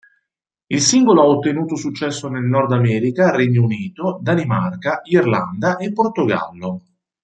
Il 0.65 0.81
singolo 0.81 1.21
ha 1.21 1.27
ottenuto 1.27 1.75
successo 1.75 2.27
nel 2.27 2.41
Nord 2.43 2.71
America, 2.71 3.35
Regno 3.35 3.61
Unito, 3.61 4.17
Danimarca, 4.19 5.01
Irlanda 5.03 5.77
e 5.77 5.93
Portogallo. 5.93 6.81